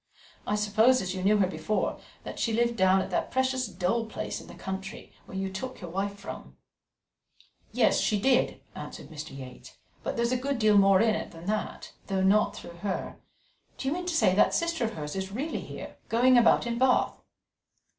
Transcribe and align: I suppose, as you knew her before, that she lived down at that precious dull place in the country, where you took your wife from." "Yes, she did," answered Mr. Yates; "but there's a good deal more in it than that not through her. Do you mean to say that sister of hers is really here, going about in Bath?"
I 0.47 0.55
suppose, 0.55 0.99
as 0.99 1.13
you 1.13 1.21
knew 1.23 1.37
her 1.37 1.45
before, 1.45 1.99
that 2.23 2.39
she 2.39 2.53
lived 2.53 2.75
down 2.75 3.03
at 3.03 3.11
that 3.11 3.29
precious 3.29 3.67
dull 3.67 4.07
place 4.07 4.41
in 4.41 4.47
the 4.47 4.55
country, 4.55 5.13
where 5.27 5.37
you 5.37 5.53
took 5.53 5.79
your 5.79 5.91
wife 5.91 6.15
from." 6.15 6.57
"Yes, 7.71 7.99
she 7.99 8.19
did," 8.19 8.59
answered 8.73 9.09
Mr. 9.09 9.37
Yates; 9.37 9.77
"but 10.01 10.15
there's 10.15 10.31
a 10.31 10.37
good 10.37 10.57
deal 10.57 10.75
more 10.79 11.01
in 11.01 11.13
it 11.13 11.29
than 11.29 11.45
that 11.45 11.93
not 12.09 12.55
through 12.55 12.77
her. 12.77 13.17
Do 13.77 13.89
you 13.89 13.93
mean 13.93 14.07
to 14.07 14.15
say 14.15 14.33
that 14.33 14.55
sister 14.55 14.85
of 14.85 14.93
hers 14.93 15.15
is 15.15 15.31
really 15.31 15.59
here, 15.61 15.97
going 16.09 16.35
about 16.35 16.65
in 16.65 16.79
Bath?" 16.79 17.21